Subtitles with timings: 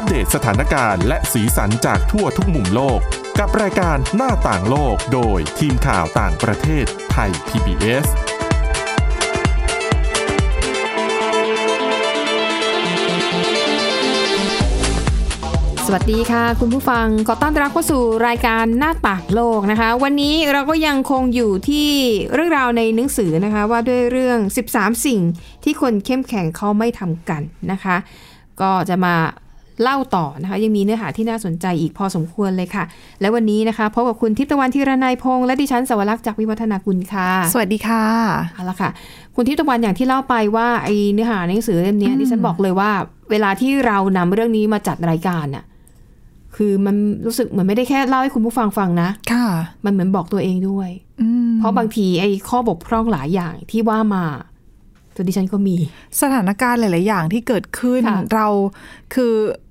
[0.00, 3.00] อัปเดตสถานการณ์และสีสันจากทั่วทุกมุมโลก
[3.38, 8.06] กับรายการหน้าต่างโลกโดยทีมข่าวต่างประเทศไทย PBS
[15.86, 21.88] สวัสดีค่ะ คุณผู้ฟังขอต้อนรับเข้าสู่รายการหน้าต่างโลกนะคะ วันนี้เราก็ยังคงอยู่ที่
[22.32, 24.38] เรื่องราวในหนังสือนะคะว่าด้วยเรื่อง
[24.72, 25.20] 13 สิ่ง
[25.64, 27.42] ที่คนเข้มแข็งเขาไม่ทำกัน
[27.72, 27.96] นะคะ
[28.60, 29.16] ก็จะมา
[29.82, 32.84] เล่าต่อนะคะ ยังมีเนื้อหาที่น่าสนใจอีกพอสมควรเลยค่ะ
[33.20, 38.04] และวันนี้นะคะพบกับคุณทิพย์ตะวันธีรนัยพงษ์และดิฉันสวรักษ์จากวิวัฒนาคุณค่ะ สวัสดีค่ะ
[38.54, 38.90] เอาละค่ะ
[39.34, 42.90] คุณทิพย์ตะวันอย่างที่เล่าไปว่าไอเนื้อหาในหนังสือเล่มเนี้ยดิฉันบอกเลยว่า
[43.30, 45.64] เวลาที่เรานำเรื่องนี้มาจัดรายการน่ะ
[46.56, 49.46] คือมันรู้สึกเหมือนไม่ได้แค่เล่าให้คุณผู้ฟังฟังนะ ค่ะ
[49.84, 54.24] มันเหมือนบอกตัวเองด้วยอืมเพราะบางทีไอ้ข้อบกพร่องหลายอย่างที่ว่ามา
[55.14, 55.76] ตัวดิฉันก็มี
[56.20, 58.46] สถานการณ์หลาย ๆ อย่างที่เกิดขึ้นค่ะเรา
[59.14, 59.67] คือก็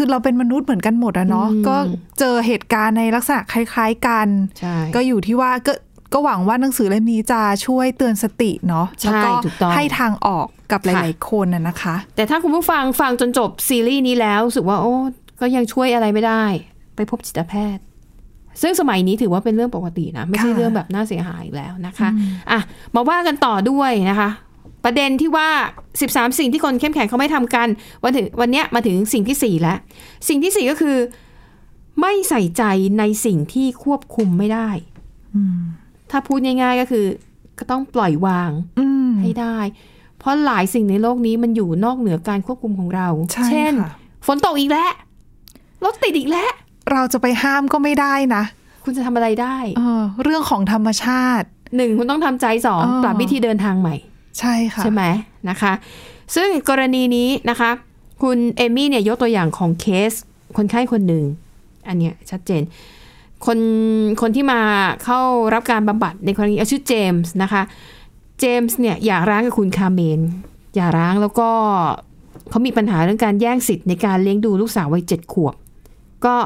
[0.00, 1.76] คือเราเป็นมนุษย์เหมือนกันหมดอะเนาะอืมก็
[2.18, 5.72] เจอเหตุการณ์ในลักษณะคล้าย ๆ กันใช่ก็อยู่ที่ว่าก็
[6.12, 14.94] ก็หวังว่าหนังสือเล่มนี้จะช่วยเตือนสติเนาะใช่แล้วก็ถูกต้องให้ทางออกกับหค่ะลายๆคนน่ะนะคะ แต่ถ้าคุณผู้ฟังฟังจนจบซีรีส์นี้แล้วรู้สึกว่าโอ้
[15.40, 16.44] ก็ยังช่วยอะไรไม่ได้
[16.96, 17.82] ไปพบจิตแพทย์
[18.62, 22.08] ซึ่งสมัยนี้ถือว่าเป็นเรื่องปกตินะ ไม่ใช่ค่ะเรื่องแบบน่าเสียหายอีกแล้วนะคะ
[22.50, 22.60] อะ
[22.94, 24.30] มาว่ากันต่อด้วยนะคะ
[24.84, 25.48] ประเด็นที่ว่า
[25.94, 27.68] 13 สิ่งที่คนเข้มแข็งเขาไม่ทำกัน
[28.02, 29.78] วันถึงวันเนี้ยมาถึงสิ่งที่ 4 แล้ว
[30.28, 30.96] สิ่งที่ 4 ก็คือ
[32.00, 32.62] ไม่ใส่ใจ
[32.98, 34.68] ในสิ่งที่ควบคุมไม่ได้
[35.34, 35.58] อืม
[36.10, 37.06] ถ้าพูดง่าย ๆก็คือ
[37.58, 39.58] ก็ต้องปล่อยวางอืมให้ได้
[40.18, 43.92] เพราะหลายสิ่งในโลกนี้มันอยู่นอกเหนือการควบคุมของเราใช่เช่นค่ะ
[44.26, 44.90] ฝนตกอีกแล้ว
[45.84, 46.52] รถติดอีกแล้ว
[46.92, 48.42] เราจะไปห้ามก็ไม่ได้นะ
[48.84, 53.96] คุณจะทำอะไรได้เออเรื่องของธรรมชาติหนึ่งคุณต้องทำใจสองอ๋อปรับวิธีเดินทางใหม่
[54.38, 55.02] ใช่ค่ะใช่ไหม
[55.50, 55.72] นะคะ
[56.34, 57.70] ซึ่งกรณีนี้นะคะ
[58.22, 60.12] คุณเอมี่เนี่ยยกตัวอย่างของเคส
[60.56, 61.24] คนไข้คนหนึ่ง
[61.88, 62.62] อันเนี้ยชัดเจน
[63.46, 63.58] คน
[64.20, 64.60] คนที่มา
[65.04, 65.20] เข้า
[65.54, 67.62] รับการบำบัดในกรณีเอาชื่อเจมส์นะคะ
[68.40, 70.20] เจมส์เนี่ยหย่าร้างกับคุณคาเมน
[70.76, 71.48] อย่าร้างแล้วก็
[72.50, 75.54] เขามีปัญหาเรื่องการแย่งสิทธิ์ในการเลี้ยงดูลูกสาววัยเจ็ดขวบ
[76.24, 76.36] ก็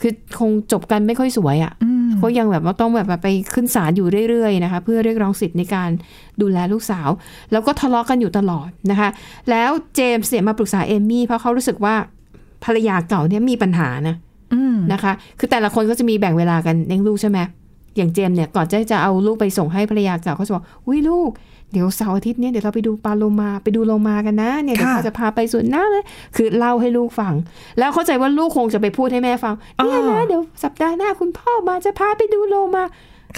[0.00, 5.90] คือคงจบกันไม่ค่อยสวยอะ่ะอืม เขายังแบบว่าต้องแบบไปขึ้นศาลอยู่เรื่อยๆนะคะ เพื่อเรียกร้องสิทธิ์ในการ
[6.40, 7.08] ดูแลลูกสาว
[7.52, 9.08] แล้วก็ทะเลาะกันอยู่ตลอดนะคะ
[9.50, 11.94] แล้วเจมส์เนี่ยมาปรึกษาเอมมี่เพราะเขารู้สึกว่า
[12.64, 14.16] ภรรยาเก่าเนี่ยมีปัญหานะ
[14.54, 17.38] อืมนะคะ คือแต่ละคนก็จะมีแบ่งเวลากันเลี้ยงลูกใช่ไหม
[17.96, 21.30] อย่างเจมส์เนี่ยก่อนจะจะเอาลูกไปส่งให้ภรรยาเก่าเขาจะบอกอุ้ยลูก
[21.72, 26.04] เดี๋ยวเสาร์อาทิตย์เนี่ยเดี๋ยวเราไปดูปลาโลมาไปดูโลมากันนะเนี่ยเดี๋ยวค่ะเขาจะพาไปสวนน้ำเลย
[26.36, 27.34] คือเล่าให้ลูกฟัง
[27.78, 32.84] แล้วเข้าใจว่าลูกคงจะไปพูดให้แม่ฟังเนี่ยนะเดี๋ยวสัปดาห์หน้าคุณพ่อมาจะพาไปดูโลมา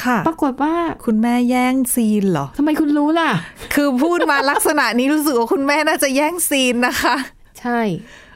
[0.03, 0.75] ค่ะปรากฏว่า
[1.05, 3.31] คุณแม่แย่งซีนเหรอทำไมคุณรู้ล่ะ
[3.75, 7.16] คือพูดมาลักษณะนี้รู้สึกว่าคุณแม่น่าจะแย่งซีนนะคะ
[7.60, 7.81] ใช่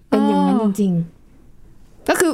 [0.08, 0.92] เป็นอย่างนั้นอ๋จอริง
[1.50, 2.32] ๆ ก็คือ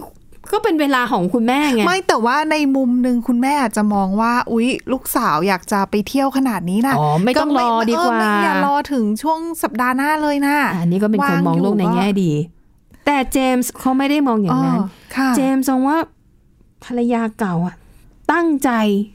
[0.52, 12.32] ก็เป็นเวลาของคุณแม่ไง ไม่แต่ว่าในมุมหนึ่งคุณแม่อาจจะมองว่า อุ๊ย ลูกสาวอยากจะไปเที่ยวขนาดนี้นะอ๋อไม่ต้องรอดีกว่าเออไม่อย่ารอถึงช่วงสัปดาห์หน้าเลยนะอันนี้ก็เป็นคนมองโลกในแง่ดี
[13.06, 14.86] แต่เจมส์เขาไม่ได้มองอย่างนั้นอ๋อ
[15.16, 15.98] ค่ะเจมส์มองว่า
[16.84, 17.74] ภรรยาเก่าอะ
[18.32, 18.70] ตั้งใจ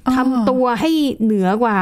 [0.08, 0.92] อ๋อทำตัวให้
[1.24, 1.80] เหนือกว่า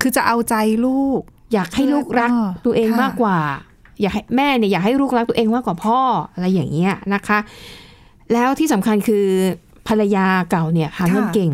[0.00, 0.54] คือจะเอาใจ
[0.86, 1.20] ลูก
[1.52, 3.38] อยากให้ลูกรักอ๋อตัวเองค่ะมากกว่า
[4.00, 5.98] อยากให้แม่เนี่ยอยากให้ลูกรักตัวเองมากกว่าพ่อ
[6.32, 7.38] อะไรอย่างเงี้ยนะคะ
[8.32, 9.26] แล้วที่สำคัญคือ
[9.88, 11.50] ภรรยาเก่าเนี่ยหาเงินเก่ง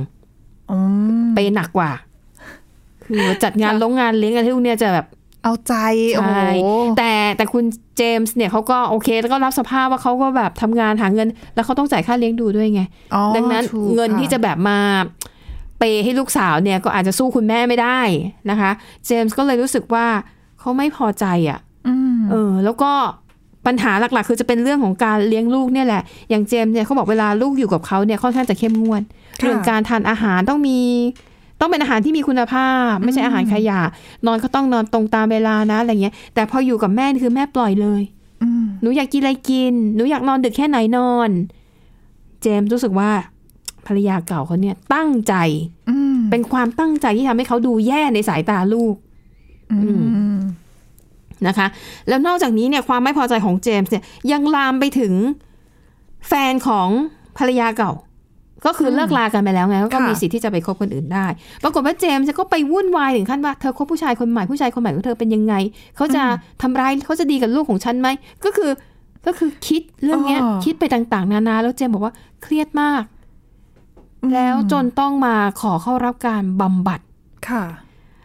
[0.71, 0.79] อื
[1.25, 1.91] มไปหนักกว่า
[3.07, 5.07] คือจัดงานลงงานเลี้ยงกันที่ลูกเนี่ยจะแบบ
[5.45, 5.75] เอาใจ
[6.15, 6.51] โอ้โหใช่
[6.99, 7.65] แต่แต่คุณ
[7.97, 12.83] เจมส์เนี่ยเขาก็โอเค แล้วก็รับสภาพว่าเขาก็แบบทำงานหาเงิน แล้วเขาต้องจ่ายค่าเลี้ยงดูด้วยไง
[13.15, 14.79] อ๋อดังนั้นถูกเงินค่ที่จะแบบมา
[15.79, 18.01] เปย์ให้ลูกสาวเนี่ยก็อาจจะสู้คุณแม่ไม่ได้
[18.51, 18.71] นะคะ
[19.07, 20.07] เจมส์ก็เลยรู้สึกว่า
[20.61, 21.59] เขาไม่พอใจอะ
[21.89, 22.93] อืมเออ แล้วก็
[23.67, 29.03] ปัญหาหลักๆ คือจะเป็นเรื่องของการเลี้ยงลูกเนี่ยแหละ อย่างเจมส์เนี่ยเขาบอกเวลาลูกอยู่กับเขาเนี่ยค่อนข้างจะเข้มงวด
[29.41, 30.79] ค่ะเรื่องการทานอาหารต้องมี
[31.61, 33.81] ต้องเป็นอาหารที่มีคุณภาพ ไม่ใช่อาหารขยะ
[34.27, 38.03] นอนก็ต้องนอนตรงตามเวลานะอะไรเงี้ย แต่พออยู่กับแม่นี่คือแม่ปล่อยเลย
[38.43, 41.31] อืมหนูอยากกินอะไรกิน หนูอยากนอนดึกแค่ไหนนอน
[42.43, 43.11] เจมส์รู้สึกว่า
[43.87, 45.35] ภรรยาเก่าเขาเนี่ยตั้งใจ
[45.91, 48.95] อืมเป็นความตั้งใจที่ทำให้เขาดูแย่ในสายตาลูก
[49.73, 50.41] อืม
[51.47, 51.67] นะคะ
[52.09, 55.13] แล้วนอกจากนี้เนี่ยความไม่พอใจของเจมส์เนี่ยยังลามไปถึง
[56.29, 56.89] แฟนของ
[57.39, 57.93] ภรรยาเก่า
[58.67, 61.27] ก็คือเลิกลากันไปแล้วไงก็ค่ะมีสิทธิ์ที่จะไปคบคนอื่นได้
[61.63, 65.55] ปรากฏว่าเจมส์ก็ไปวุ่นวายถึงขั้นว่าเธอคบผู้ชายคนใหม่ผู้ชายคนใหม่ของเธอเป็นยังไง
[65.97, 66.23] เขาจะ
[66.63, 68.09] ทำร้ายเขาจะดีกับลูกของฉันไหม
[68.45, 68.71] ก็คือ
[69.27, 73.03] ก็คือคิดเรื่องเนี้ยอ๋อคิดไปต่าง ๆ นานาแล้วเจมส์บอกว่าเครียดมาก
[74.35, 77.01] แล้วจนต้องมาขอเข้ารับการบำบัด
[77.49, 77.65] ค่ะ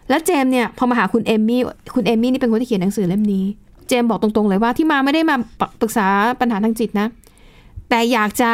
[0.09, 1.61] แล้วเจมส์เนี่ยพอมาหาคุณเอมมี่
[1.95, 3.45] คุณเอมมี่นี่เป็นคนที่เขียนหนังสือเล่มนี้
[3.87, 5.35] เจมส์บอกตรงๆเลยว่าที่มาไม่ได้มา
[5.81, 6.07] ปรึกษา
[6.39, 7.07] ปัญหาทางจิตนะ
[7.89, 8.51] แต่อยากจะ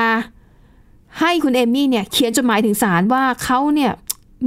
[1.20, 3.92] ให้คุณเอมมี่เนี่ยเขียนจดหมายถึงศาลว่าเขาเนี่ย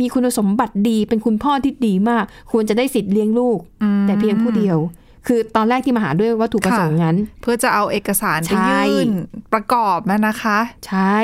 [0.01, 4.79] มีคุณสมบัติดีเป็นคุณพ่อที่ดีมาก ควรจะได้สิทธิ์เลี้ยงลูกอืมแต่เพียงผู้เดียว
[5.27, 9.11] คือตอนแรกที่มาหาด้วยวัตถุประสงค์นั้น เพื่อจะเอาเอกสารไปใช่ยื่น
[9.53, 10.59] ประกอบนะนะคะ
[10.89, 11.19] ใช่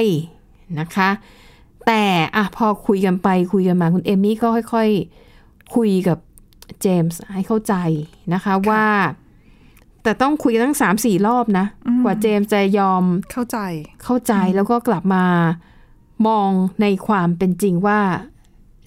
[0.78, 1.10] นะคะ
[1.86, 2.02] แต่
[2.36, 4.88] อะพอคุยกันไปคุยกันมาคุณเอมมี่ก็ค่อย
[5.18, 5.29] ๆ
[5.74, 6.18] คุยกับ
[6.80, 7.74] เจมส์ให้เข้าใจ
[8.34, 8.86] นะคะว่า
[10.02, 13.58] แต่ต้องคุยกันตั้งสามสี่รอบนะอืมกว่าเจมส์จะยอมเข้าใจ
[14.04, 15.24] เข้าใจแล้วก็กลับมา
[16.26, 16.50] มอง
[16.82, 18.00] ในความเป็นจริงว่า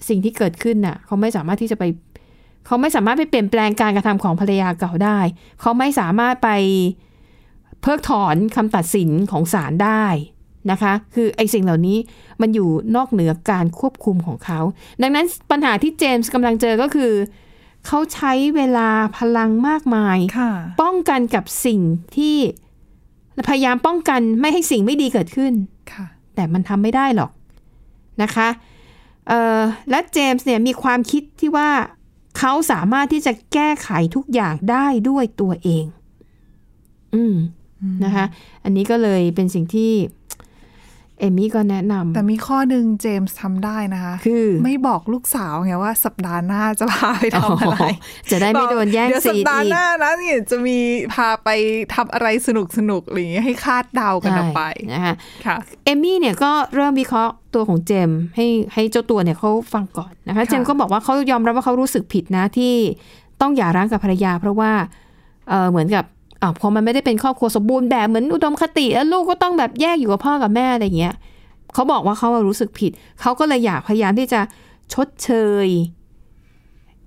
[0.08, 1.84] สิ่งที่เกิดขึ้นน่ะ เขาไม่สามารถที่จะไป
[2.66, 5.18] เขาไม่สามารถไปเปลี่ยนแปลงการกระทำของภรรยาเก่าได้
[5.60, 6.50] เขาไม่สามารถไป
[7.80, 10.04] เพิกถอนคำตัดสินของศาลได้
[10.70, 11.98] นะคะ คือไอ้สิ่งเหล่านี้
[12.40, 14.60] มันอยู่นอกเหนือการควบคุมของเขา
[15.02, 17.12] ดังนั้นปัญหาที่เจมส์กำลังเจอก็คือ
[17.86, 20.52] เขาใช้เวลาพลังมากมายค่ะ
[20.82, 21.80] ป้องกันกับสิ่ง
[22.16, 22.36] ที่
[23.48, 25.52] พยายามป้องกันไม่ให้สิ่งไม่ดีเกิดขึ้น
[25.92, 27.30] ค่ะแต่มันทำไม่ได้หรอก
[28.22, 28.48] นะคะ
[29.28, 31.70] เอ่อและเจมส์เนี่ยมีความคิดที่ว่า
[32.38, 35.84] เขาสามารถที่จะแก้ไขทุกอย่างได้ด้วยตัวเอง
[37.14, 37.36] อืม
[38.04, 38.24] นะคะ
[38.64, 39.92] อันนี้ก็เลยเป็นสิ่งที่
[41.20, 47.78] เอมี่ก็แนะนแต่มีข้อหนึ่งเจมส์ทำได้นะคะำคือ ไม่บอกลูกสาวไงว่าสัปดาห์หน้าจะพาไปทำอะไร
[48.30, 50.78] จะได้ไม่โดนแย่งเดี๋ยวซีสัปนดาห์อีกหน้านะเนี่ยจะมี
[51.14, 51.48] พาไป
[51.94, 55.14] ทำอะไรสนุกสนุกๆอะไรอย่างเงี้ยให้คาดเดากันออกไปใช่นะคะ
[55.46, 62.74] ค่ะเอมมี่เนี่ยก็เริ่มวิเคราะห์ตัวของเจมส์ให้ให้เจ้าตัวเนี่ยเขาฟังก่อนนะคะค่ะเจมส์ก็บอกว่าเขายอมรับว่าเขารู้สึกผิดนะที่
[63.40, 64.72] ต้องหย่าร้างกับภรรยา เพราะว่า
[65.48, 66.04] เออเหมือนกับ
[66.44, 71.14] อ่าพอมันไม่ได้เป็นครอบครัวสมบูรณ์แบบเหมือนอุดมคติแล้วลูกก็ต้องแบบแยกอยู่กับพ่อกับแม่อะไรอย่างเงี้ย
[71.74, 74.40] เขาบอกว่าเขารู้สึกผิด เขาก็เลยอยากพยายามที่จะ
[74.94, 75.30] ชดเช
[75.66, 75.68] ย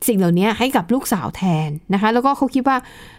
[0.08, 2.78] สิ่งเหล่านี้ให้กับลูกสาวแทนนะคะ แล้วก็เขาคิดว่า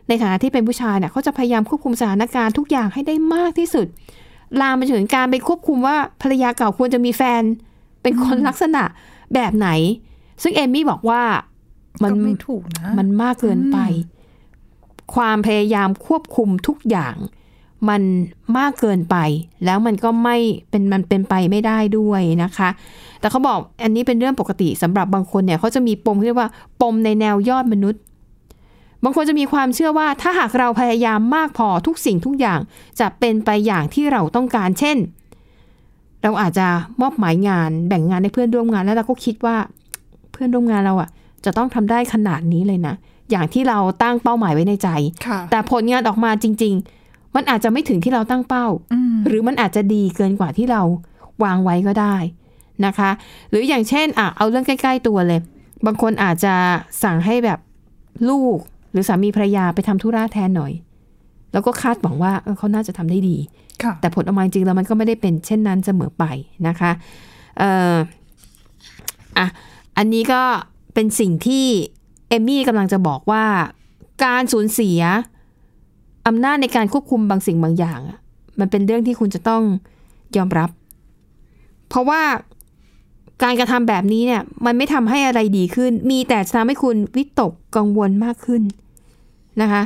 [0.09, 3.87] ในฐานะที่เป็นผู้ชายเนี่ยเขาจะพยายามควบคุมสถานการณ์ทุกอย่างให้ได้มากที่สุด
[4.61, 7.43] ลามไปถึงการไปควบคุมว่าภรรยาเก่าควรจะมีแฟน
[8.03, 8.83] เป็นคนลักษณะ
[9.35, 9.69] แบบไหน
[10.43, 11.23] ซึ่งเอมมี่บอกว่า
[12.03, 13.79] มันก็ไม่ถูกนะ มันมากเกินไป
[15.15, 17.15] ความพยายามควบคุมทุกอย่าง
[17.89, 18.03] มัน
[18.59, 19.17] มากเกินไป
[19.65, 20.37] แล้วมันก็ไม่
[20.71, 22.69] เป็นมันเป็นไปไม่ได้ด้วยนะคะ
[23.21, 26.51] แต่เขาบอกอันนี้เป็นเรื่องปกติสำหรับบางคนเนี่ยเขาจะมีปมที่เรียกว่า
[26.81, 28.03] ปมในแนวยอดมนุษย์
[29.05, 32.61] บางคนจะมีความเชื่อว่าถ้าหากเราพยายามมากพอทุกสิ่งทุกอย่าง
[33.01, 34.97] จะเป็นไปอย่างที่เราต้องการ เช่น
[36.23, 36.67] เราอาจจะ
[37.01, 39.57] มอบหมายงานแบ่งงานให้เพื่อนร่วมงานแล้วเราก็คิดว่า
[40.33, 41.09] เพื่อนร่วมงานเราอะ
[41.45, 42.95] จะต้องทำได้ขนาดนี้เลยนะ
[43.31, 44.89] อย่างที่เราตั้งเป้าหมายไว้ในใจ
[45.27, 50.83] ค่ะแต่ผลงานออกมาจริง ๆ มันอาจจะไม่ถึงที่เราตั้งเป้าอืมหรือมันอาจจะดีเกินกว่าที่เรา
[51.45, 52.17] วางไว้ก็ได้
[52.87, 53.11] นะคะ
[53.51, 55.41] หรืออย่างเช่นอะเอาเรื่องใกล้ ๆ ตัวเลย
[55.87, 56.55] บางคนอาจจะ
[57.03, 57.59] สั่งให้แบบ
[58.31, 58.59] ลูก
[58.93, 60.73] หรือสามีภรรยาไปทำธุระแทนหน่อย
[61.53, 63.37] แล้วก็คาดหวังว่าเออเขาน่าจะทำได้ดี
[63.83, 66.25] ค่ะแต่ผลออกมาจริงๆแล้วมันก็ไม่ได้เป็นเช่นนั้นเสมอไป
[66.69, 66.91] นะคะ
[67.59, 67.97] เอ่อ
[69.39, 69.47] อะ
[69.97, 70.43] อันนี้ก็
[70.95, 71.67] เป็นสิ่งที่
[72.29, 73.45] เอมมี่กำลังจะบอกว่า
[74.25, 75.01] การสูญเสีย
[76.27, 78.01] อำนาจในการควบคุมบางสิ่งบางอย่าง
[78.61, 79.63] มันเป็นเรื่องที่คุณจะต้อง
[80.37, 80.71] ยอมรับ
[81.89, 82.23] เพราะว่า
[83.43, 88.63] การกระทำแบบนี้เนี่ย มันไม่ทำให้อะไรดีขึ้น มีแต่จะทำให้คุณวิตกกังวลมากขึ้น
[89.63, 89.83] นะคะ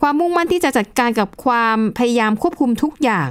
[0.00, 3.28] ความมุ่งมั่นที่จะจัดการกับความพยายามควบคุมทุกอย่าง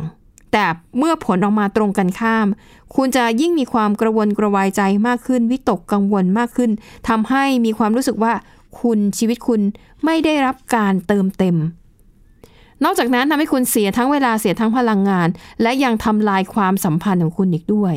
[0.53, 0.65] แต่
[0.98, 2.48] เมื่อผลออกมาตรงกันข้าม
[2.95, 6.72] คุณจะยิ่งมีความกระวนกระวายใจมากขึ้น วิตกกังวลมากขึ้น
[7.10, 8.33] ทำให้มีความรู้สึกว่า
[8.81, 9.62] คุณชีวิตคุณ
[10.05, 11.55] ไม่ได้รับการเติมเต็ม
[12.83, 15.27] นอกจากนั้นทำให้คุณเสียทั้งเวลาเสียทั้งพลังงาน
[15.62, 17.93] และยังทำลายความสัมพันธ์ของคุณอีกด้วย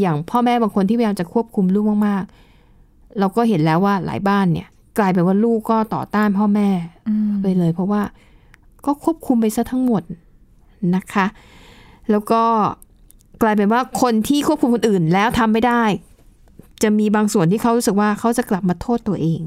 [0.00, 6.68] อย่างพ่อแม่บางคนที่พยายามจะควบคุมลูกมากๆ เราก็เห็นแล้วว่าหลายบ้านเนี่ย กลายเป็นว่าลูกก็ต่อต้านพ่อแม่
[7.42, 8.02] ไปเลย เพราะว่า
[8.86, 10.02] ก็ควบคุมไปซะทั้งหมด
[10.94, 11.26] นะคะ
[12.10, 12.42] แล้วก็
[13.42, 15.82] กลายเป็นว่าคนที่ควบคุมคนอื่นแล้วทำไม่ได้
[16.82, 19.40] จะมีบางส่วนที่เขารู้สึกว่าเขาจะกลับมาโทษตัวเอง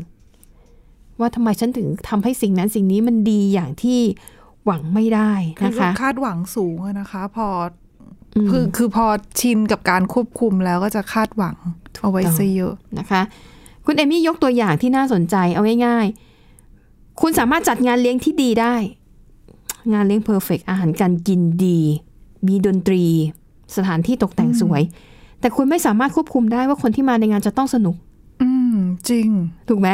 [1.20, 4.00] ว่าทำไมฉันถึงทำให้สิ่งนั้นสิ่งนี้มันดีอย่างที่
[4.66, 7.48] หวังไม่ได้คือนะคะคาดหวังสูงอะนะคะ พอ
[8.36, 9.06] อืมคือคือพอ
[9.40, 11.56] ชินกับการควบคุมแล้วก็จะคาดหวัง
[12.02, 13.22] เอาไว้ซะเยอะนะคะ
[13.86, 18.76] คุณเอมี่ยกตัวอย่างที่น่าสนใจเอาง่ายๆ คุณสามารถจัดงานเลี้ยงที่ดีได้
[19.94, 21.80] งานเลี้ยงเพอร์เฟกอาหารการกินดี
[22.48, 23.04] มีดนตรี
[23.76, 24.82] สถานที่ตกแต่งสวย
[25.40, 27.96] แต่คุณไม่สามารถควบคุมได้ว่าคนที่มาในงานจะต้องสนุก
[28.42, 28.76] อืม
[29.10, 29.28] จริง
[29.70, 29.90] ถูกไหม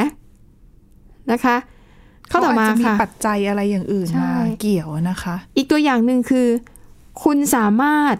[1.31, 1.57] นะคะ
[2.31, 6.47] ข้อต่อมาเขจจะมีค่ะปัจจัยอะไรอย่างอื่นใช่มาเกี่ยวนะคะ อีกตัวอย่างหนึ่งคือ
[7.23, 8.15] คุณสามารถ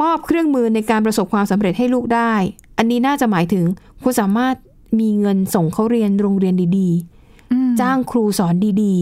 [0.00, 2.32] มอบเครื่องมือในการประสบความสำเร็จให้ลูกได้
[2.78, 3.64] อันนี้น่าจะหมายถึง
[4.02, 4.54] คุณสามารถ
[5.00, 6.90] มีเงินส่งเขาเรียนโรงเรียนดี
[7.52, 8.54] อืมๆจ้างครูสอน
[8.84, 8.96] ดี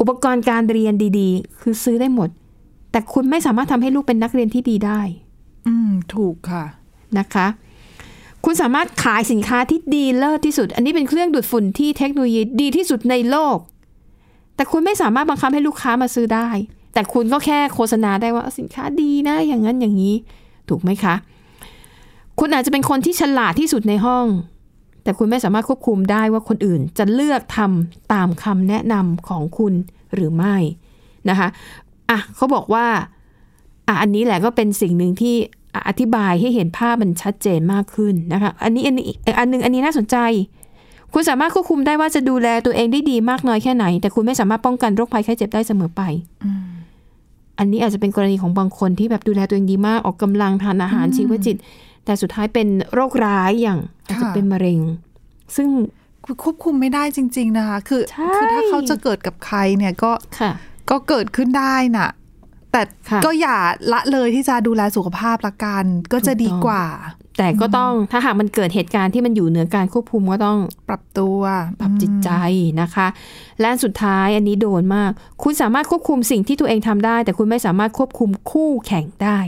[0.00, 2.28] อุปกรณ์การเรียนดีๆ คือซื้อได้หมด
[2.94, 5.00] แต่คุณไม่สามารถทำให้ลูกเป็นนักเรียนที่ดีได้
[5.66, 6.64] อืม ถูกค่ะ
[7.18, 7.46] นะคะ
[8.44, 13.58] คุณสามารถขายสินค้าที่ดีเลิศที่สุด อันนี้เป็นเครื่องดูดฝุ่นที่เทคโนโลยีดีที่สุดในโลก
[14.56, 16.48] แต่คุณไม่สามารถบังคับให้ลูกค้ามาซื้อได้
[16.92, 20.14] แต่คุณก็แค่โฆษณาได้ว่าสินค้าดีนะ อย่างนั้นอย่างนี้
[20.68, 21.14] ถูกไหมคะ
[22.38, 24.26] คุณอาจจะเป็นคนที่ฉลาดที่สุดในห้อง
[25.02, 29.74] แต่คุณไม่สามารถควบคุมได้ว่าคนอื่นจะเลือกทำตามคำแนะนำของคุณ
[30.14, 30.56] หรือไม่
[31.28, 31.48] นะคะ
[32.10, 32.86] อะเขาบอกว่า
[33.88, 35.34] อะอันนี้แหละก็เป็นสิ่งหนึ่งที่
[35.74, 40.16] อะอธิบายให้เห็นภาพมันชัดเจนมากขึ้นนะคะ อันนี้อันนี้อีกอันหนึงอันนี้น่าสนใจ
[41.12, 46.02] คุณสามารถควบคุมได้ว่าจะดูแลตัวเองได้ดีมากน้อยแค่ไหน แต่คุณไม่สามารถป้องกันโรคภัยไข้เจ็บได้เสมอไป
[47.58, 51.56] อันนี้อาจจะเป็นกรณีของบางคนที่แบบดูแลตัวเองดีมากออกกำลังทานอาหารชีวจิต
[52.04, 54.80] แต่สุดท้ายเป็นโรคร้ายอย่างอาจจะเป็นมะเร็ง
[55.56, 55.68] ซึ่ง
[56.24, 60.52] คือควบคุมไม่ได้จริง ๆ นะคะ คือใช่คือถ้าเขาจะเกิดกับใครเนี่ยก็ค่ะ
[60.90, 62.10] ก็เกิดขึ้นได้น่ะ
[62.72, 63.58] แต่ค่ะก็อย่า
[63.92, 66.84] ละเลยที่จะดูแลสุขภาพละกันก็จะดีกว่า
[67.38, 71.40] แต่ก็ต้องถ้าหากมันเกิดเหตุการณ์ที่มันอยู่เหนือการควบคุมก็ต้องปรับตัว
[71.80, 72.30] ปรับจิตใจ
[72.80, 73.06] นะคะ
[73.60, 75.10] และสุดท้ายอันนี้โดนมาก
[75.42, 79.38] คุณสามารถควบคุมสิ่งที่ตัวเองทำได้ แต่คุณไม่สามารถควบคุมคู่แข่งได้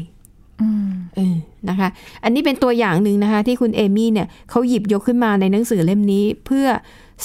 [0.60, 1.36] อืมเออ
[1.68, 1.88] นะคะ
[2.24, 6.66] อันนี้เป็นตัวอย่างหนึ่งนะคะ ที่คุณเอมี่เนี่ยเขาหยิบยกขึ้นมาในหนังสือเล่มนี้ เพื่อ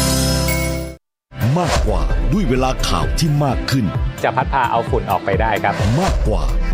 [1.59, 2.00] มากกว่า
[2.33, 3.85] ด้วยเวลาข่าวที่มากขึ้น
[4.23, 6.42] จะพัดพาเอาฝุ่นออกไปได้ครับ มากกว่า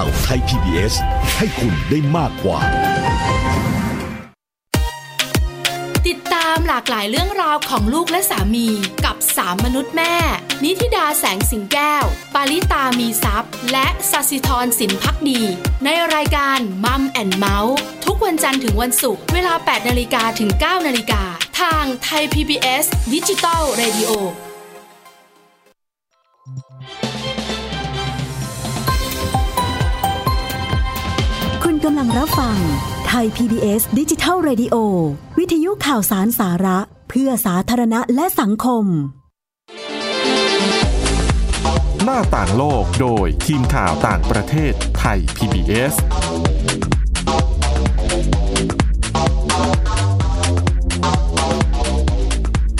[0.00, 0.94] ข่าวไทย PBS
[1.38, 2.58] ให้คุณได้มากกว่า
[6.06, 8.68] ติดตามหลากหลายเรื่องราวของลูกและสามี
[9.04, 10.14] กับสามมนุษย์แม่
[10.64, 15.42] นิธิดาแสงสิงแก้ว ปาริตามีซัพ์และสัสิธรสินพักดี
[15.84, 21.22] ในรายการมัมแอนเมาส์ทุกวันจันทร์ถึงวันศุกร์เวลา 8นาฬิกาถึง 9นาฬิกา
[21.60, 24.12] ทางไทย PBS ดิจิตอล Radio
[24.44, 24.45] คุ
[31.90, 32.58] กำลังรับฟัง
[33.06, 34.76] ไทย PBS ดิจิทัล Radio
[35.38, 36.78] วิทยุข่าวสารสาระ
[37.08, 38.84] เพื่อสาธารณะและสังคม
[42.04, 45.94] หน้าต่างโลกโดยทีมข่าวต่างประเทศไทย PBS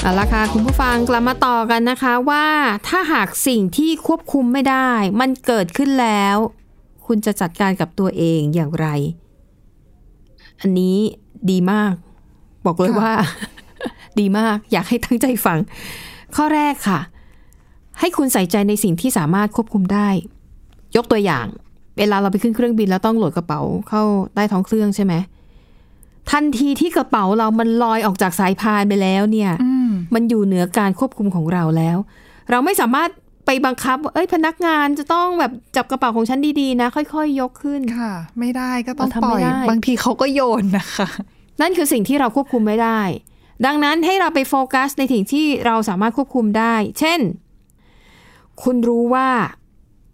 [0.00, 2.46] เอาละค่ะคุณผู้ฟังกลับมาต่อกันนะคะว่า
[2.88, 6.38] ถ้าหากสิ่งที่ควบคุมไม่ได้ มันเกิดขึ้นแล้ว
[7.06, 8.86] คุณจะจัดการกับตัวเองอย่างไร
[10.60, 10.96] อันนี้
[11.50, 11.94] ดีมาก
[12.66, 13.14] บอกเลยค่ะว่า
[14.20, 15.58] ดีมาก อยากให้ตั้งใจฟัง
[16.36, 17.00] ข้อแรกค่ะ
[18.00, 20.08] ให้คุณใส่ใจในสิ่งที่สามารถควบคุมได้
[20.96, 21.46] ยกตัวอย่าง
[21.98, 24.02] เวลาเราไปขึ้นเครื่องบินแล้วต้องโหลดกระเป๋าเข้า
[24.34, 25.14] ใต้ท้องเครื่องใช่ไหม
[26.30, 31.96] ทันทีที่กระเป๋าเรามันลอยออกจากสายพานไปแล้วเนี่ยอืมมันอยู่เหนือการควบคุมของเราแล้ว
[32.50, 33.10] เราไม่สามารถ
[33.46, 41.08] ไปบังคับว่าเอ้ยพนักงานจะต้องแบบจับกระเป๋าของฉันดีๆนะ ค่อยๆ ยกขึ้นค่ะ ไม่ได้ก็ต้องเราทำปไม่ล่อยได้บางทีเขาก็โยนนะคะ
[41.60, 43.00] นั่นคือสิ่งที่เราควบคุมไม่ได้
[43.66, 47.20] ดังนั้นให้เราไปโฟกัสในสิ่งที่เราสามารถควบคุมได้ เช่น
[48.62, 49.28] คุณรู้ว่า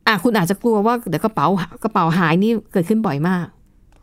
[0.06, 1.46] อะคุณอาจจะกลัวว่าเดี๋ยวกระเป๋า
[1.82, 3.46] กระเป๋าหายนี่เกิดขึ้นบ่อยมาก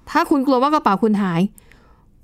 [0.10, 1.42] ถ้าคุณกลัวว่ากระเป๋าคุณหาย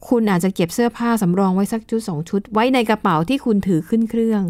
[0.09, 4.41] คุณอาจจะเก็บเสื้อผ้าสำรองไว้สักชุดสองชุด ไว้ในกระเป๋าที่คุณถือขึ้นเครื่อง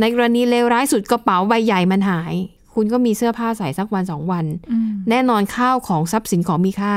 [0.00, 2.34] ในกรณีเลวร้ายสุดกระเป๋าใบใหญ่มันหาย
[2.74, 6.92] คุณก็มีเสื้อผ้าใส่สักวันสองวันอืมแน่นอนข้าวของทรัพย์สินของมีค่า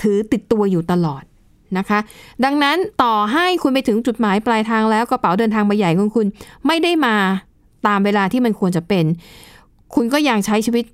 [0.00, 1.22] ถือติดตัวอยู่ตลอด
[1.78, 1.98] นะคะ
[2.44, 6.26] ดังนั้นต่อให้คุณไปถึงจุดหมายปลายทางแล้วกระเป๋าเดินทางใบใหญ่ของคุณ
[6.66, 7.16] ไม่ได้มา
[7.86, 9.04] ตามเวลาที่มันควรจะเป็น
[9.94, 10.84] คุณก็ยังใช้ชีวิต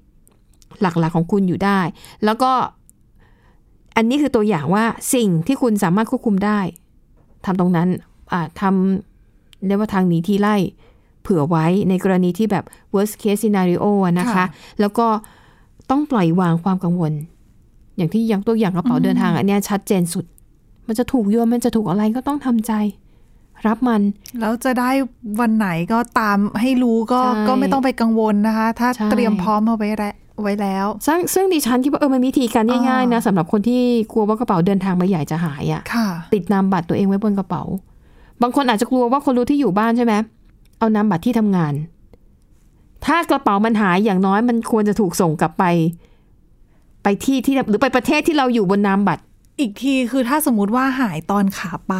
[0.80, 1.80] หลักๆของคุณอยู่ได้
[2.24, 2.52] แล้วก็
[3.96, 4.84] อันนี้คือตัวอย่างว่า
[5.14, 6.60] สิ่งที่คุณสามารถควบคุมได้
[7.44, 7.88] ทำตรงนั้น
[8.32, 10.56] อ่าทำเรียกว่าทางหนีทีไล่
[11.24, 12.64] เผื่อไว้ในกรณีที่แบบ
[12.94, 14.46] worst case scenario อะนะคะค่ะ
[14.80, 15.06] แล้วก็
[15.90, 17.12] ต้องปล่อยวางความกังวล
[17.96, 20.24] อย่างที่ยังตัวอย่างกระเป๋าเดินทางอันเนี้ยชัดเจนสุด
[20.86, 22.72] มันจะถูกโยนมันจะถูกอะไรก็ต้องทำใจ
[23.66, 24.02] รับมัน
[24.40, 24.90] แล้วจะได้
[25.40, 37.62] วันไหนก็ตามให้รู้ก็ใช่ก็ไม่ต้องไปกังวลนะคะ ถ้าใช่เตรียมพร้อมเอาไว้แล้วไว้แล้วซึ่งซึ่งดิฉันคิดว่าเออมันมีวิธีการง่ายๆนะอ่าสำหรับคนที่กลัวว่ากระเป๋าเดินทางใบใหญ่จะหายอะค่ะติดนามบัตรตัวเองไว้บนกระเป๋า
[38.42, 40.14] บางคนอาจจะกลัวว่าคนรู้ที่อยู่บ้านใช่ไหม
[40.84, 41.74] เอานามบัตรที่ทำงาน
[43.06, 45.64] ถ้ากระเป๋ามันหายอย่างน้อยมันควรจะถูกส่งกลับไป
[47.02, 49.22] ไปที่ที่หรือไปประเทศที่เราอยู่บนนามบัตร
[49.60, 51.94] อีกทีคือถ้าสมมติว่าหายตอนขาไป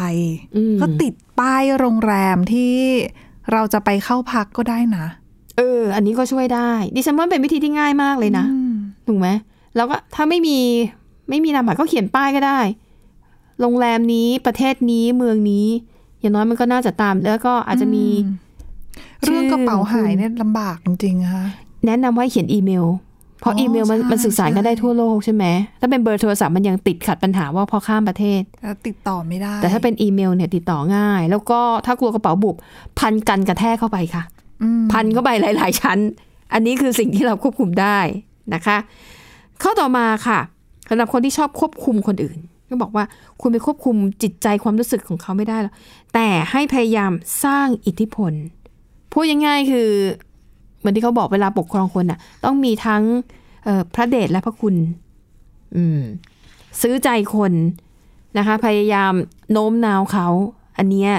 [0.55, 2.73] อืมก็ติดป้ายโรงแรมที่
[3.51, 5.05] เราจะไปเข้าพักก็ได้นะ
[5.57, 8.73] เออ อันนี้ก็ช่วยได้ ดิฉันว่าเป็นวิธีที่ง่ายมากเลยนะอืม
[9.07, 9.27] ถูกไหม
[9.75, 10.59] แล้วก็ถ้าไม่มี
[11.29, 12.59] ไม่มีนามบัตรก็เขียนป้ายก็ได้
[13.61, 15.67] โรงแรมนี้ประเทศนี้เมืองนี้
[16.19, 18.44] อย่างน้อยมันก็น่าจะตาม แล้วก็อาจจะมีอืม
[19.23, 21.45] เรื่องกระเป๋าหายเนี่ยลำบากจริงๆนะคะ
[21.85, 22.85] แนะนำว่าให้เขียนอีเมล
[23.39, 25.45] เพราะอ๋ออีเมลมันใช่มันสื่อสารกันได้ใช่ทั่วโลกใช่ไหม
[25.81, 32.55] ถ้าเป็นเบอร์โทรศัพท์มันยังติดขัดปัญหาว่าพอข้ามประเทศแล้วติดต่อไม่ได้ แต่ถ้าเป็นอีเมลเนี่ยติดต่อง่าย แล้วก็ถ้ากลัวกระเป๋าบุบ
[32.99, 34.23] พันกันกระแทกเข้าไปค่ะ
[34.63, 35.99] อืมพันเข้าไปหลาย ๆ ชั้น
[36.53, 37.99] อันนี้คือสิ่งที่เราควบคุมได้
[38.53, 38.77] นะคะ
[39.63, 40.39] ข้อต่อมาค่ะ
[40.89, 42.37] สำหรับคนที่ชอบควบคุมคนอื่น
[42.69, 43.03] ก็บอกว่า
[43.41, 45.73] คุณไปควบคุมจิตใจความรู้สึกของเขาไม่ได้หรอก
[46.13, 47.11] แต่ให้พยายาม
[47.43, 48.31] สร้างอิทธิพล
[49.15, 49.89] พูดง่ายๆคือ
[50.79, 53.03] เหมือนที่เขาบอกเวลาปกครองคนน่ะ ต้องมีทั้ง
[53.65, 54.75] เอ่อพระเดชและพระคุณ
[55.75, 56.01] อืม
[56.81, 57.51] ซื้อใจคน
[58.37, 59.13] นะคะ พยายาม
[59.51, 60.27] โน้มน้าวเขา
[60.77, 61.11] อันเนี้ย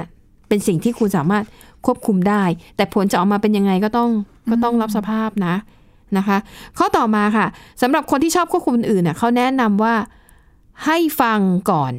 [0.49, 1.45] เป็นสิ่งที่คุณสามารถ
[1.87, 2.43] ควบคุมได้
[2.77, 4.11] แต่ผลจะออกมาเป็นยังไงก็ต้อง
[4.51, 5.55] ก็ต้องรับสภาพนะ
[6.17, 6.39] นะคะ
[6.79, 7.47] ข้อต่อมาค่ะ
[7.83, 9.95] สำหรับคนที่ชอบควบคุมคนอื่นเน่ะเขาแนะนำว่า
[10.85, 11.93] ให้ฟังก่อน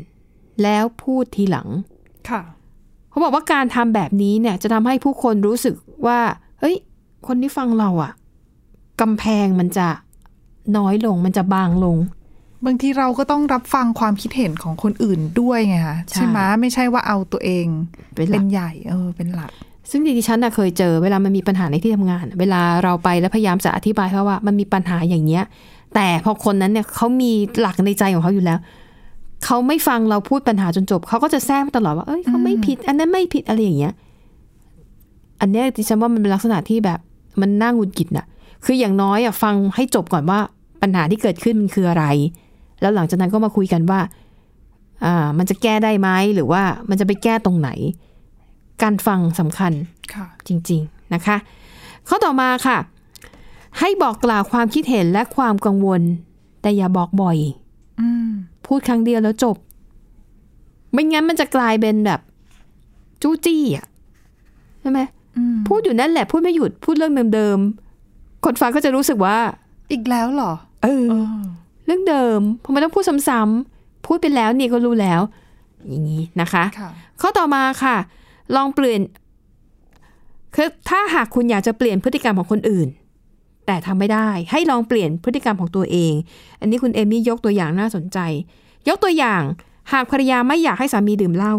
[0.64, 1.68] แล้วพูดทีหลัง
[2.30, 2.42] ค่ะ
[3.18, 5.76] เขาบอกว่าการทำแบบนี้เนี่ยจะทำให้ผู้คนรู้สึก
[6.08, 6.20] ว่า
[6.60, 6.76] เฮ้ย
[7.28, 8.12] คนที่ฟังเราอะ
[9.02, 9.88] กำแพงมันจะ
[10.78, 11.98] น้อยลงมันจะบางลง
[12.66, 17.66] บางทีเราก็ต้องรับฟังความคิดเห็นของคนอื่นด้วยไงคะใช่ใช่ไหมไม่ใช่ว่าเอาตัวเอง
[18.16, 19.52] เป็นหลัเป็กนใหญ่เออเป็นหลัก
[19.90, 25.44] ซึ่งดิฉันน่ะเคยเจอเวลามันมีปัญหาในที่ทำงาน เวลาเราไปแล้วพยายามจะอธิบายเขาว่า มันมีปัญหาอย่างเนี้ย
[25.96, 28.60] แต่พอคนนั้นเนี่ยเขามีหลักในใจของเขาอยู่แล้ว
[29.46, 33.94] เขาไม่ฟังเราพูดปัญหาจนจบ เขาก็จะแซงตลอดว่าเอ้ยเขาไม่ผิด อันนั้นไม่ผิดอะไรอย่างเงี้ย
[35.42, 37.00] อันเนี้ยดิฉันว่ามันเป็นลักษณะที่แบบ
[37.42, 38.26] มันน่าหงุดหงิดน่ะ
[38.66, 40.40] คืออย่างน้อยอะฟังให้จบก่อนว่า
[40.82, 42.06] ปัญหาที่เกิดขึ้นมันคืออะไร
[42.82, 44.00] แล้วหลังจากนั้นก็มาคุยกันว่า
[45.06, 47.70] อ่า มันจะแก้ได้ไหมหรือว่ามันจะไปแก้ตรงไหน
[48.82, 49.72] การฟังสำคัญ
[50.14, 51.38] ค่ะ จริง ๆนะคะ
[52.08, 52.78] ข้อต่อมาค่ะ
[53.80, 56.02] ให้บอกกล่าวความคิดเห็นและความกังวล
[56.62, 57.38] แต่อย่าบอกบ่อย
[58.02, 58.32] อืม
[58.68, 59.56] พูดครั้งเดียวแล้วจบ
[60.92, 62.20] ไม่งั้นมันจะกลายเป็นแบบ
[63.22, 63.86] จู้จี้อะ
[64.82, 65.00] ใช่ไหม
[65.38, 69.38] อืมพูดอยู่นั่นแหละ พูดไม่หยุดพูดเรื่องเดิมๆคนฟังก็จะรู้สึกว่า
[69.92, 70.52] อีกแล้วเหรอ
[70.84, 71.42] เออเออ
[71.86, 75.22] เรื่องเดิมทำไมต้องพูดซ้ำๆพูดไปแล้วนี่ก็รู้แล้ว
[75.88, 76.90] อย่างนี้นะคะค่ะ
[77.22, 77.96] ข้อต่อมาค่ะ
[78.56, 79.02] ลองเปลี่ยน
[80.56, 82.88] คือถ้าหากคุณอยากจะเปลี่ยนพฤติกรรมของคนอื่น
[83.68, 86.14] แต่ทำไม่ได้ให้ลองเปลี่ยนพฤติกรรมของตัวเอง
[86.60, 88.18] อันนี้คุณเอมี่ยกตัวอย่างน่าสนใจ
[88.90, 89.42] ยกตัวอย่าง
[89.94, 91.56] หากภรรยาไม่อยากให้สามีดื่มเหล้า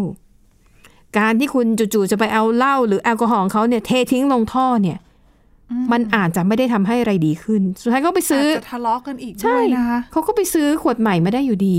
[1.17, 4.99] การที่คุณจู่ๆจะไปเอาเหล้าหรือแอลกอฮอล์ของเขาเนี่ยเททิ้งลงท่อเนี่ย
[5.91, 11.77] มันอาจจะไม่ได้ทำให้อะไรดีขึ้น สุดท้ายก็ไปซื้ออาจจะทะเลาะกันอีกใช่ด้วยนะคะเขาก็ไปซื้อขวดใหม่ไม่ได้อยู่ดี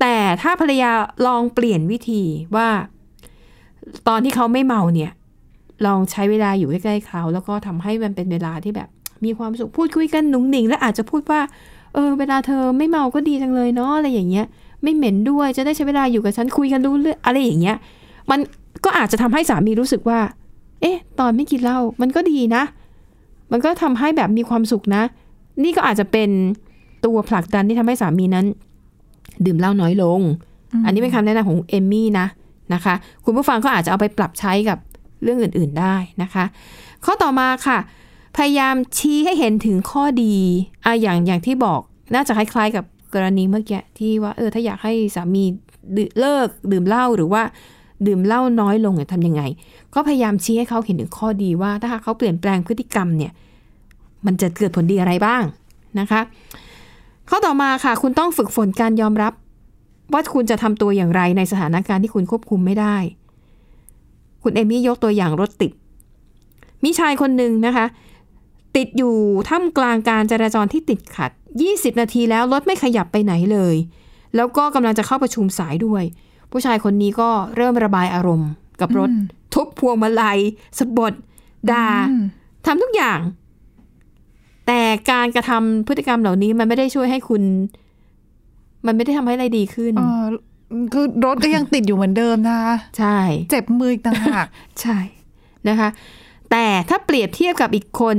[0.00, 0.92] แต่ถ้าภรรยา
[1.26, 2.22] ลองเปลี่ยนวิธี
[2.56, 2.68] ว่า
[4.08, 5.12] ตอนที่เขาไม่เมาเนี่ย
[5.86, 8.88] ลองใช้เวลาอยู่ใกล้ๆเขา แล้วก็ทำให้มันเป็นเวลาที่แบบ
[9.24, 11.40] มีความสุขพูดคุยกันหนุ่งหนิง และอาจจะพูดว่า
[11.94, 14.46] เออ เวลาเธอไม่เมาก็ดีจังเลยเนาะอะไรอย่างเงี้ย
[14.82, 17.76] ไม่เหม็นด้วยจะได้ใช้เวลาอยู่กับฉันคุยกันรู้เรื่องอะไรอย่างเงี้ย
[18.30, 18.40] มัน
[18.84, 20.20] ก็อาจจะทำให้สามีรู้สึกว่า
[20.80, 22.62] เอ๊ะ ตอนไม่กินเหล้ามันก็ดีนะ
[23.52, 25.02] มันก็ทำให้แบบมีความสุขนะ
[25.62, 26.30] นี่ก็อาจจะเป็น
[27.04, 28.46] ตัวผลักดันที่ทำให้สามีนั้น
[29.44, 30.20] ดื่มเหล้าน้อยลง
[30.84, 32.26] อันนี้เป็นคำแนะนำของเอมมี่นะ
[32.74, 34.78] นะคะ คุณผู้ฟังก็อาจจะเอาไปปรับใช้กับ
[35.22, 36.44] เรื่องอื่น ๆได้นะคะ
[37.04, 37.78] ข้อต่อมาค่ะ
[38.36, 40.34] พยายามชี้ให้เห็นถึงข้อดี
[40.84, 41.80] อะอย่างอย่างที่บอก
[42.14, 45.44] น่าจะคล้ายๆ กับกรณีเมื่อกี้ที่ว่าเออถ้าอยากให้สามี
[46.20, 47.42] เลิกดื่มเหล้าหรือว่า
[48.06, 49.42] ดื่มเหล้าน้อยลงเนี่ยทำยังไง
[49.94, 53.32] ก็พยายามชี้ให้เขาเห็นถึงข้อดีว่า ถ้าเขาเปลี่ยนแปลงพฤติกรรมเนี่ย
[54.26, 55.42] มันจะเกิดผลดีอะไรบ้าง
[56.00, 56.20] นะคะ
[57.28, 59.32] ข้อต่อมาค่ะ คุณต้องฝึกฝนการยอมรับ
[60.12, 62.96] ว่าคุณจะทำตัวอย่างไรในสถานการณ์ที่คุณควบคุมไม่ได้
[64.42, 65.72] คุณเอมี่ยกตัวอย่างรถติด
[66.84, 67.86] มีชายคนหนึ่งนะคะ
[68.76, 69.14] ติดอยู่
[69.48, 71.30] ท่ามกลางการจราจรที่ติดขัด
[71.66, 73.76] 20 นาทีแล้วรถไม่ขยับไปไหนเลย
[74.36, 76.02] แล้วก็กำลังจะเข้าประชุมสายด้วย
[76.50, 80.38] ผู้ชายคนนี้ก็เริ่มระบายอารมณ์ กับรถอืมทุบพวงมาลัย
[80.78, 81.12] สะบด
[81.70, 82.24] ด่าอืม
[82.66, 83.20] ทำทุกอย่าง
[84.66, 87.42] แต่การกระทำพฤติกรรมเหล่านี้มันไม่ได้ช่วยให้คุณ
[88.86, 90.24] มันไม่ได้ทำให้อะไรดีขึ้นเออ
[90.92, 93.18] คือรถก็ยังติดอยู่เหมือนเดิมนะคะใช่
[93.50, 94.46] เจ็บมืออีกต่างหาก
[94.80, 94.98] ใช่
[95.68, 95.88] นะคะ
[96.50, 98.16] แต่ถ้าเปรียบเทียบกับอีกคน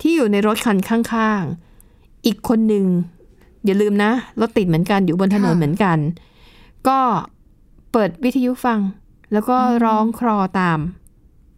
[0.00, 2.86] ที่อยู่ในรถคันข้างๆ อีกคนหนึ่ง
[3.64, 5.98] อย่าลืมนะ รถติดเหมือนกันอยู่บนถนนค่ะเหมือนกัน
[6.88, 6.98] ก็
[7.92, 8.80] เปิดวิทยุฟัง
[9.32, 10.78] แล้วก็ร้องครอตาม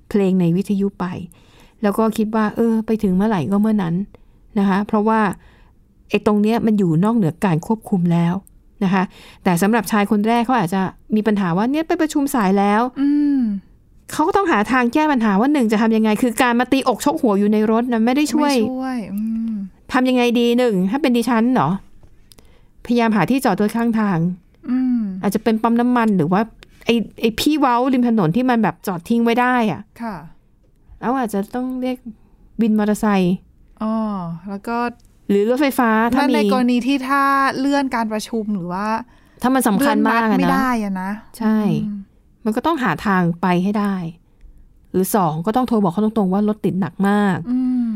[0.08, 1.06] เพลงในวิทยุไป
[1.82, 3.94] แล้วก็คิดว่า เออ ไปถึงเมื่อไหร่ก็เมื่อนั้น
[4.58, 5.20] นะคะ เพราะว่า
[6.10, 8.34] ไอ้ตรงเนี้ยมันอยู่นอกเหนือการควบคุมแล้ว
[8.84, 9.02] นะคะ
[9.44, 10.82] แต่สำหรับชายคนแรกเขาอาจจะ
[11.14, 13.38] มีปัญหาว่าเนี่ยไปประชุมสายแล้วอืม
[14.12, 19.54] เขาก็ต้องหาทางแก้ปัญหาว่าหนึ่งจะทำยังไง คือการมาตีอกชกหัวอยู่ในรถนะไม่ได้ช่วยไม่ช่วยอืม
[19.92, 21.70] ทำยังไงดีหนึ่งถ้าเป็นดิฉันเหรอ
[22.86, 24.18] พยายามหาที่จอดรถข้างทาง
[24.70, 26.40] อืมอาจจะเป็นปั๊มน้ำมันหรือว่า
[26.86, 30.16] ไอ้ไอ้พี่เว้าริมถนนที่มันแบบจอดทิ้งไว้ได้อะค่ะ
[31.00, 31.96] แล้วอาจจะต้องเรียก
[32.60, 33.36] วินมอเตอร์ไซค์
[33.82, 33.94] อ๋อ
[34.48, 34.76] แล้วก็
[35.30, 37.22] หรือรถไฟฟ้าถ้าถ้าในมีกรณีที่ถ้า
[37.58, 38.86] เลื่อนการประชุมหรือว่า
[39.42, 41.58] ถ้ามันสำคัญมากเลื่อนนัดไม่อะนะได้อะนะใช่
[42.44, 43.94] มันก็ต้องหาทางไปให้ได้
[44.92, 47.90] หรือสองก็ต้องโทรบอกเขาตรงๆว่ารถติดหนักมากอืม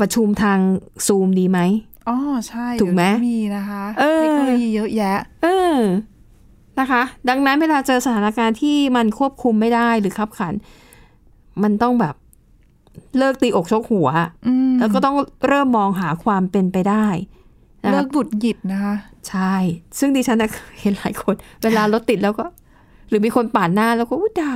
[0.00, 0.58] ประชุมทาง
[1.06, 1.60] ซูมดีไหม
[2.08, 5.46] อ๋อใช่ถูกไหมเดี๋ยวนี้มีนะคะเออเทคโนโลยีเยอะแยะ เอ
[5.76, 5.78] อ
[6.80, 10.54] นะคะ ดังนั้นเวลาเจอสถานการณ์ที่มันควบคุมไม่ได้หรือขับขัน
[11.62, 12.14] มันต้องแบบ
[13.18, 14.08] เลิกตีอกชกหัว
[14.46, 15.16] อืมแล้วก็ต้อง
[15.48, 17.06] เริ่มมองหาความเป็นไปได้
[17.84, 18.94] นะเลิคะกบุดหยิดนะคะ
[19.28, 19.54] ใช่
[19.98, 22.46] ซึ่งดิฉันนะเห็นหลายคน เวลารถติดแล้วก็
[23.08, 24.54] หรือมีคนปาดหน้าแล้วก็อุ๊ยด่า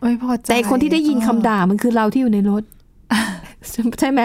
[0.00, 2.62] ไม่พอใจแต่ไอ้คนที่ได้ยินคำด่ามันคือเราที่อยู่ในรถ
[4.00, 4.20] ใช่ไหม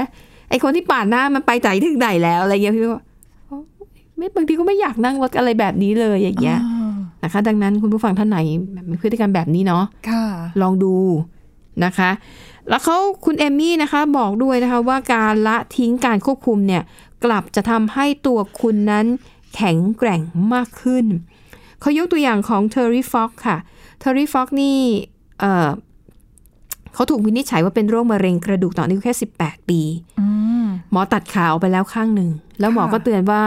[0.50, 2.90] ไอ้คนที่ปาดหน้ามันไปไหนถึงไหนแล้วอะไรเงี้ยพี่ก็
[3.50, 3.58] อ๋อ
[4.18, 8.40] ไม่บางทีก็ไม่อยากนั่งรถอะไรแบบนี้เลยอย่างเงี้ยอ่านะคะ ดังนั้นคุณผู้ฟังท่านไหน
[8.90, 10.26] มีพฤติกรรมแบบนี้เนาะค่ะ
[10.62, 10.96] ลองดู
[11.86, 12.12] นะคะ
[12.70, 16.84] แล้วเขาคุณเอมมี่นะคะ บอกด้วยนะคะว่าการละทิ้งการควบคุมเนี่ย
[17.26, 19.06] กลับจะทำให้ตัวคุณนั้น
[19.56, 20.22] แข็งแกร่ง
[20.54, 21.06] มากขึ้น
[21.82, 23.58] เขายกตัวอย่างของเทอร์รี่ฟ็อกค่ะ
[24.00, 24.78] เทอร์รี่ฟ็อกนี่
[25.40, 25.70] เอ่อ
[26.94, 29.82] เขาถูกวินิจฉัยว่าเป็นโรคมะเร็งกระดูกตอนอายุแค่ 18 ปี
[30.20, 30.28] อื
[30.63, 33.44] มหมอตัดขาออกไปแล้วข้างหนึ่ง แล้วหมอค่ะก็เตือนว่า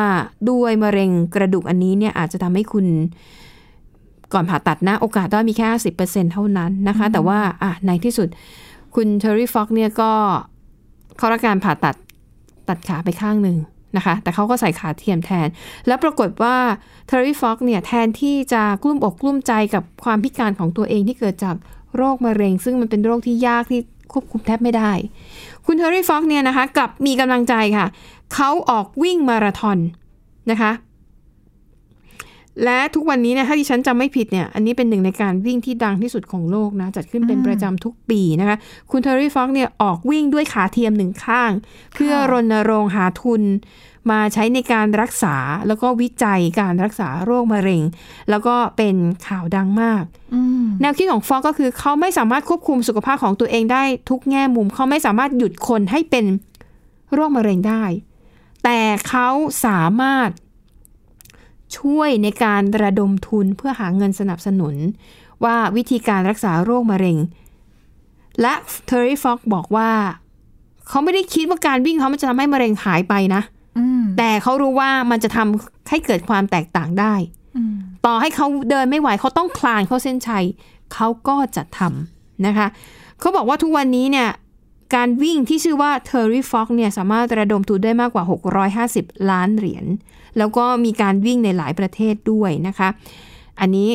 [0.51, 2.87] ด้วยมะเร็งกระดูกอันนี้เนี่ยอาจจะทำให้คุณ
[4.33, 5.69] ก่อนผ่าตัดนะ โอกาสได้มีแค่
[6.01, 8.29] 10%เท่านั้นนะคะ แต่ว่าอะในที่สุด
[8.95, 10.13] คุณเทอร์รี่ฟ็อกเนี่ยก็
[11.17, 11.97] เข้ารับการผ่าตัด
[12.69, 13.57] ตัดขาไปข้างหนึ่ง
[13.97, 15.49] นะคะ แต่เขาก็ใส่ขาเทียมแทน
[15.87, 16.57] แล้วปรากฏว่า
[17.07, 21.57] เทอร์รี่ฟ็อกเนี่ยแทนที่จะกลุ้มอกกลุ้มใจกับความพิการของตัวเองที่เกิดจาก
[21.97, 23.81] โรคมะเร็ง ซึ่งมันเป็นโรคที่ยากที่
[24.13, 24.93] ควบคุมแทบไม่ได้
[25.67, 27.87] คุณเทอร์รี่ฟ็อกเนี่ยนะคะกลับมีกำลังใจค่ะ
[28.35, 29.79] เขาออกวิ่งมาราธอน
[30.51, 30.71] นะคะ
[32.65, 38.57] และทุกวันนี้เนี่ยถ้าดิฉันจำไม่ผิดเนี่ยอันนี้เป็นหนึ่งในการวิ่งที่ดังที่สุดของโลกนะ จัดขึ้นเป็นประจำทุกปีนะคะ
[38.91, 41.53] คุณเทอร์รี่ฟ็อกเนี่ยออกวิ่งด้วยขาเทียมหนึ่งข้าง
[41.95, 43.43] เพื่อรณรงค์หาทุน
[44.11, 45.37] มาใช้ในการรักษา
[45.67, 47.83] แล้วก็วิจัยการรักษาโรคมะเร็ง
[48.31, 56.25] แล้วก็เป็นข่าวดังมากอืมแนวคิดของฟอกก็คือเขาไม่สามารถควบคุมสุขภาพของตัวเองได้ทุกแง่มุมเขาไม่สามารถหยุดคนให้เป็น
[57.15, 57.85] โรคมะเร็งได้
[58.65, 59.29] แต่เขา
[59.67, 60.29] สามารถ
[61.79, 64.75] ช่วยในการระดมทุนเพื่อหาเงินสนับสนุน
[65.45, 67.19] ว่าวิธีการรักษาโรคมะเร็ง
[68.41, 68.55] และ
[68.87, 69.91] เทอร์รี่ฟอกบอกว่า
[70.89, 73.43] เขาไม่ได้คิดว่าการวิ่งเขามันจะทำให้มะเร็งหายไปนะ
[73.79, 77.15] อืมแต่เขารู้ว่ามันจะทำให้เกิดความแตกต่างได้
[77.57, 77.75] อืม
[78.07, 80.45] ต่อให้เขาเดินไม่ไหวเขาต้องคลานเข้าเส้นชัย
[80.95, 82.67] เขาก็จะทำนะคะ
[83.21, 84.29] เขาบอกว่าทุกวันนี้เนี่ย
[85.01, 88.25] การวิ่งที่ชื่อว่า t e r r y Fox เนี่ยสามารถระดมทุนได้มากกว่า
[88.93, 89.85] 650 ล้านเหรียญ
[90.39, 92.89] แล้วก็มีการวิ่งในหลายประเทศด้วยนะคะ
[93.61, 93.89] อันนี้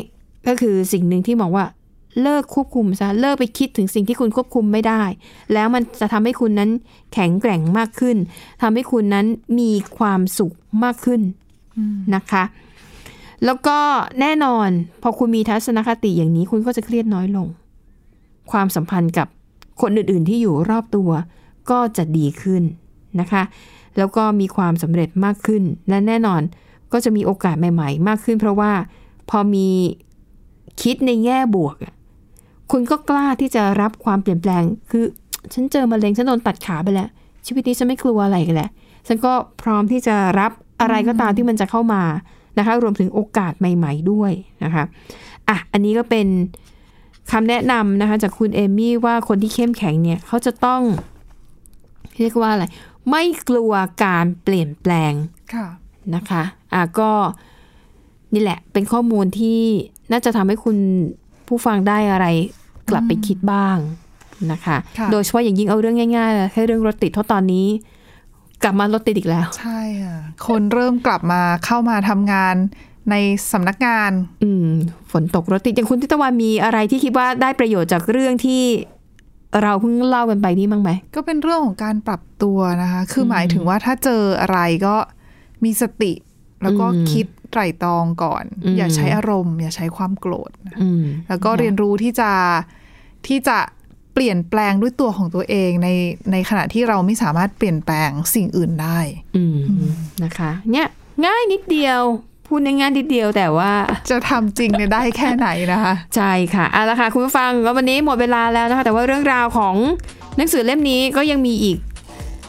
[0.47, 1.65] ก็คือสิ่งหนึ่งที่บอกว่า
[2.21, 5.01] เลิกควบคุมซะ เลิกไปคิดถึงสิ่งที่คุณควบคุมไม่ได้
[5.53, 6.69] แล้วมันจะทำให้คุณนั้น
[7.13, 8.17] แข็งแกร่งมากขึ้น
[8.61, 9.25] ทำให้คุณนั้น
[9.59, 11.21] มีความสุขมากขึ้น
[12.15, 12.43] นะคะ
[13.45, 13.77] แล้วก็
[14.21, 14.69] แน่นอน
[15.01, 17.47] พอคุณมีทัศนคติอย่างนี้ คุณก็จะเครียดน้อยลง
[18.51, 19.27] ความสัมพันธ์กับ
[19.81, 21.09] คนอื่นๆที่อยู่รอบตัว
[21.69, 22.63] ก็จะดีขึ้น
[23.19, 23.43] นะคะ
[23.97, 26.41] แล้วก็มีความสำเร็จมากขึ้น และแน่นอน
[26.93, 28.71] ก็จะมีโอกาสใหม่ๆ มากขึ้น เพราะว่า
[29.29, 29.67] พอมี
[30.81, 31.75] คิดในแง่บวก
[32.71, 35.05] คุณก็กล้าที่จะรับความเปลี่ยนแปลง คือ
[35.53, 37.09] ฉันเจอมะเร็งฉันโดนตัดขาไปแล้ว
[37.45, 38.69] ชีวิตนี้ฉันไม่กลัวอะไรกันแหละ
[39.07, 42.03] ฉันก็พร้อมที่จะรับอะไรก็ตามที่มันจะเข้ามา
[42.57, 44.31] นะคะ รวมถึงโอกาสใหม่ ๆ ด้วย
[44.63, 44.83] นะคะ
[45.49, 46.27] อะอันนี้ก็เป็น
[47.31, 50.81] คำแนะนำนะคะจากคุณเอมี่ว่าคนที่เข้มแข็งเนี่ยเขาจะต้อง
[52.19, 52.65] เรียกว่าอะไร
[53.09, 53.71] ไม่กลัว
[54.03, 55.13] การเปลี่ยนแปลง
[55.53, 55.67] ค่ะ
[56.15, 57.11] นะคะอะก็
[58.33, 59.61] นี่แหละ เป็นข้อมูลที่
[60.11, 60.77] น่าจะทำให้คุณ
[61.47, 62.27] ผู้ฟังได้อะไร
[62.89, 63.77] กลับไปคิดบ้าง
[64.51, 67.67] นะคะค่ะโดยเฉพาะอย่างยิ่งเอาเรื่องง่ายๆแค่เรื่องรถติดเพราะตอนนี้
[68.63, 72.55] กลับมารถติดอีกแล้ว ใช่ค่ะคนเริ่มกลับมาเข้ามาทำงาน
[73.09, 73.15] ใน
[73.51, 74.11] สำนักงาน
[74.43, 74.69] อืม
[75.11, 78.63] ฝนตกรถติด อย่างคุณทิตวันมีอะไรที่คิดว่าได้ประโยชน์จากเรื่องที่
[79.63, 84.95] เราเพิ่งเล่ากันไปนี่บ้างไหม ก็เป็นเรื่องของการปรับตัวนะคะ คือหมายถึงว่าถ้าเจออะไรก็
[85.63, 86.13] มีสติ
[86.63, 92.31] แล้วก็อืมคิดไตร่ตรองก่อนอืมอย่าใช้อารมณ์ อย่าใช้ความโกรธนะอืมแล้วก็เรียนรู้ที่จะ
[93.27, 93.57] ที่จะ
[94.13, 95.89] เปลี่ยนแปลงด้วยตัวของตัวเองใน
[96.31, 98.99] ในขณะที่เราไม่สามารถเปลี่ยนแปลงสิ่งอื่นได้
[99.37, 99.57] อืม
[100.23, 100.87] นะคะ เนี่ย
[101.25, 102.01] ง่ายนิดเดียว
[102.47, 103.71] พูดง่ายๆนิดเดียวแต่ว่า
[104.09, 109.75] จะทำจริงเนี่ยได้แค่ไหนนะคะ ใช่ค่ะเอาละค่ะ คุณผู้ฟังก็วันนี้หมดเวลาแล้วนะคะ แต่ว่าเรื่องราวของ
[110.37, 111.77] หนังสือเล่มนี้ก็ยังมีอีก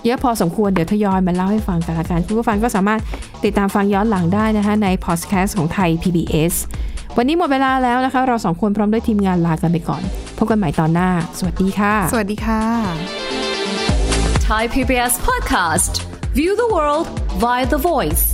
[0.05, 3.01] เยอะพอสมควรเดี๋ยวทยอยมาเล่าให้ฟังกันละกัน คุณผู้ฟังก็สามารถ
[3.45, 6.55] ติดตามฟังย้อนหลังได้นะคะ ในพอดแคสต์ของไทย PBS
[7.17, 10.03] วันนี้หมดเวลาแล้วนะคะ เราสองคนพร้อมด้วยทีมงานลากันไปก่อน
[10.39, 12.63] พบกันใหม่ตอนหน้า สวัสดีค่ะ สวัสดีค่ะ
[14.49, 15.93] Thai PBS podcast.
[16.39, 17.07] View the world
[17.43, 18.25] via the voice.